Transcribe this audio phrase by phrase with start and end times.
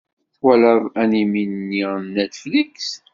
[0.37, 2.77] Tawalaḍ animi-nni n Netflix?